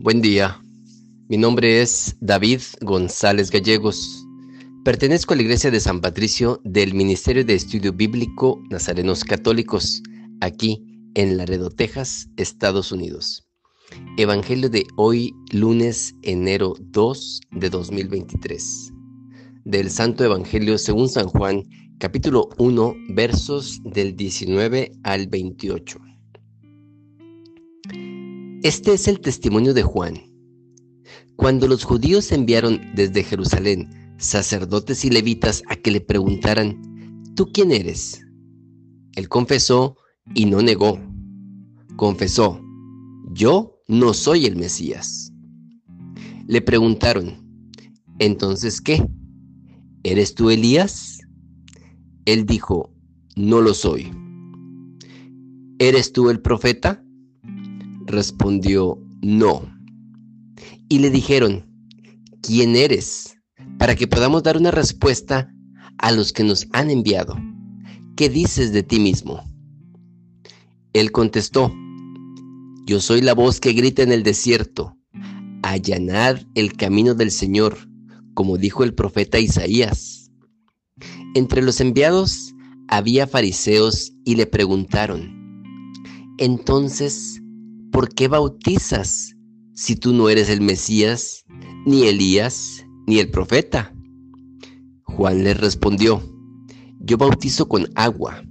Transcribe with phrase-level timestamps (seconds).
[0.00, 0.62] Buen día.
[1.28, 4.24] Mi nombre es David González Gallegos.
[4.84, 10.00] Pertenezco a la Iglesia de San Patricio del Ministerio de Estudio Bíblico Nazarenos Católicos,
[10.40, 10.84] aquí
[11.16, 13.48] en Laredo, Texas, Estados Unidos.
[14.16, 18.92] Evangelio de hoy, lunes, enero 2 de 2023.
[19.64, 21.64] Del Santo Evangelio según San Juan,
[21.98, 25.98] capítulo 1, versos del 19 al 28.
[28.68, 30.20] Este es el testimonio de Juan.
[31.36, 37.72] Cuando los judíos enviaron desde Jerusalén sacerdotes y levitas a que le preguntaran, ¿tú quién
[37.72, 38.20] eres?
[39.16, 39.96] Él confesó
[40.34, 41.00] y no negó.
[41.96, 42.60] Confesó,
[43.32, 45.32] yo no soy el Mesías.
[46.46, 47.72] Le preguntaron,
[48.18, 49.02] ¿entonces qué?
[50.02, 51.20] ¿Eres tú Elías?
[52.26, 52.92] Él dijo,
[53.34, 54.12] no lo soy.
[55.78, 57.02] ¿Eres tú el profeta?
[58.08, 59.70] Respondió, no.
[60.88, 61.66] Y le dijeron,
[62.40, 63.36] ¿quién eres?
[63.78, 65.52] Para que podamos dar una respuesta
[65.98, 67.36] a los que nos han enviado.
[68.16, 69.44] ¿Qué dices de ti mismo?
[70.94, 71.70] Él contestó,
[72.86, 74.96] yo soy la voz que grita en el desierto,
[75.62, 77.76] allanad el camino del Señor,
[78.32, 80.30] como dijo el profeta Isaías.
[81.34, 82.54] Entre los enviados
[82.88, 85.36] había fariseos y le preguntaron,
[86.38, 87.42] entonces,
[87.92, 89.34] ¿por qué bautizas
[89.74, 91.44] si tú no eres el Mesías,
[91.86, 93.94] ni Elías, ni el profeta?
[95.04, 96.22] Juan les respondió,
[97.00, 98.42] yo bautizo con agua.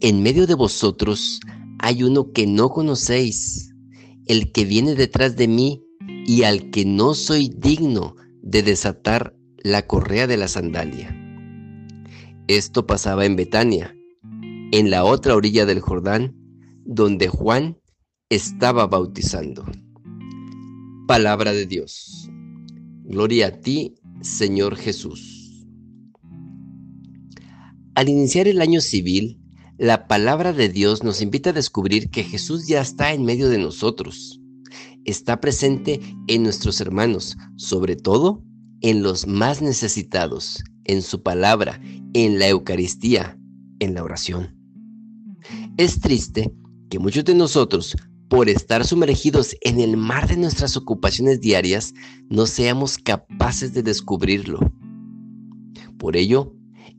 [0.00, 1.40] En medio de vosotros
[1.78, 3.74] hay uno que no conocéis,
[4.26, 5.82] el que viene detrás de mí
[6.26, 11.14] y al que no soy digno de desatar la correa de la sandalia.
[12.48, 13.94] Esto pasaba en Betania,
[14.72, 16.36] en la otra orilla del Jordán,
[16.84, 17.78] donde Juan
[18.28, 19.64] estaba bautizando.
[21.06, 22.28] Palabra de Dios.
[23.04, 25.64] Gloria a ti, Señor Jesús.
[27.94, 29.40] Al iniciar el año civil,
[29.78, 33.58] la palabra de Dios nos invita a descubrir que Jesús ya está en medio de
[33.58, 34.40] nosotros.
[35.04, 38.42] Está presente en nuestros hermanos, sobre todo
[38.80, 41.80] en los más necesitados, en su palabra,
[42.12, 43.38] en la Eucaristía,
[43.78, 44.56] en la oración.
[45.76, 46.52] Es triste
[46.90, 47.96] que muchos de nosotros,
[48.28, 51.94] por estar sumergidos en el mar de nuestras ocupaciones diarias,
[52.28, 54.58] no seamos capaces de descubrirlo.
[55.98, 56.54] Por ello,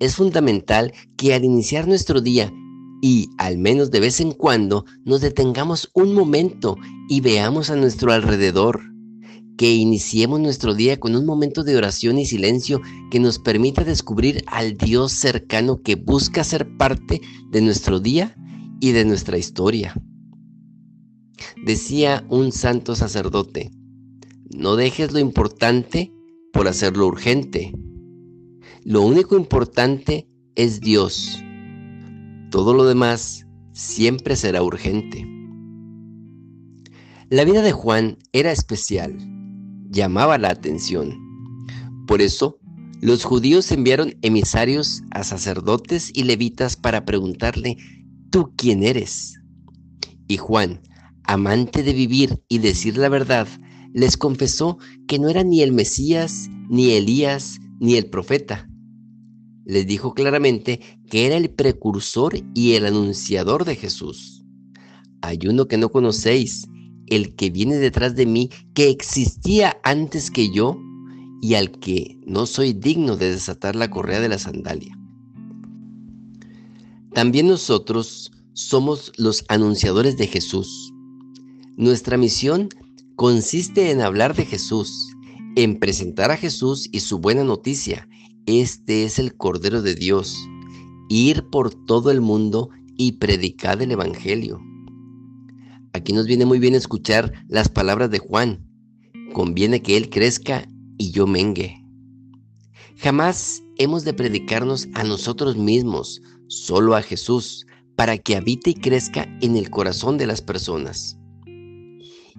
[0.00, 2.52] es fundamental que al iniciar nuestro día
[3.00, 6.76] y al menos de vez en cuando nos detengamos un momento
[7.08, 8.80] y veamos a nuestro alrededor.
[9.58, 12.80] Que iniciemos nuestro día con un momento de oración y silencio
[13.10, 18.34] que nos permita descubrir al Dios cercano que busca ser parte de nuestro día
[18.80, 19.94] y de nuestra historia.
[21.62, 23.70] Decía un santo sacerdote,
[24.50, 26.12] no dejes lo importante
[26.52, 27.72] por hacerlo urgente.
[28.84, 31.42] Lo único importante es Dios
[32.52, 35.26] todo lo demás siempre será urgente.
[37.30, 39.16] La vida de Juan era especial,
[39.88, 41.18] llamaba la atención.
[42.06, 42.58] Por eso,
[43.00, 47.78] los judíos enviaron emisarios a sacerdotes y levitas para preguntarle,
[48.30, 49.40] ¿tú quién eres?
[50.28, 50.82] Y Juan,
[51.24, 53.48] amante de vivir y decir la verdad,
[53.92, 58.68] les confesó que no era ni el Mesías, ni Elías, ni el profeta,
[59.64, 64.44] les dijo claramente que era el precursor y el anunciador de Jesús.
[65.20, 66.66] Hay uno que no conocéis,
[67.06, 70.76] el que viene detrás de mí, que existía antes que yo
[71.40, 74.96] y al que no soy digno de desatar la correa de la sandalia.
[77.14, 80.91] También nosotros somos los anunciadores de Jesús.
[81.76, 82.68] Nuestra misión
[83.16, 85.16] consiste en hablar de Jesús,
[85.56, 88.08] en presentar a Jesús y su buena noticia,
[88.46, 90.48] este es el Cordero de Dios.
[91.08, 92.68] Ir por todo el mundo
[92.98, 94.60] y predicar el Evangelio.
[95.92, 98.66] Aquí nos viene muy bien escuchar las palabras de Juan.
[99.32, 100.66] Conviene que Él crezca
[100.98, 101.82] y yo mengue.
[102.96, 109.26] Jamás hemos de predicarnos a nosotros mismos, solo a Jesús, para que habite y crezca
[109.40, 111.16] en el corazón de las personas.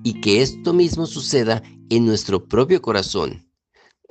[0.04, 3.44] Y que esto mismo suceda en nuestro propio corazón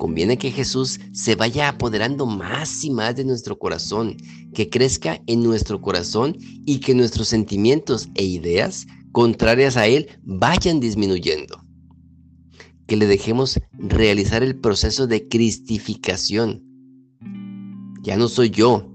[0.02, 4.17] Conviene que Jesús se vaya apoderando más y más de nuestro corazón,
[4.55, 6.37] que crezca en nuestro corazón
[6.67, 11.62] y que nuestros sentimientos e ideas contrarias a Él vayan disminuyendo.
[12.88, 16.64] Que le dejemos realizar el proceso de cristificación.
[18.02, 18.90] Ya no soy yo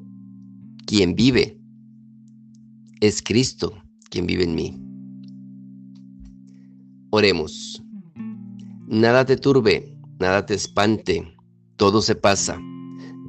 [0.86, 1.58] quien vive,
[3.00, 4.87] es Cristo quien vive en mí.
[7.10, 7.82] Oremos.
[8.88, 11.36] Nada te turbe, nada te espante,
[11.78, 12.60] todo se pasa.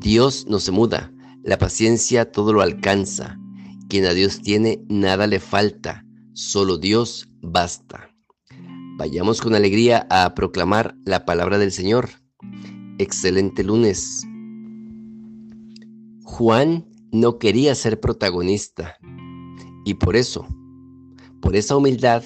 [0.01, 1.13] Dios no se muda,
[1.45, 3.39] la paciencia todo lo alcanza.
[3.89, 8.11] Quien a Dios tiene, nada le falta, solo Dios basta.
[8.99, 12.11] Vayamos con alegría a proclamar la palabra del Señor.
[12.99, 14.27] Excelente lunes.
[16.25, 18.97] Juan no quería ser protagonista
[19.85, 20.47] y por eso,
[21.41, 22.25] por esa humildad,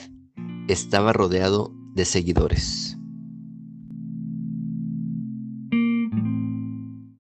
[0.69, 2.92] estaba rodeado de seguidores.